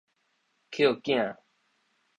[0.71, 1.37] 抾囝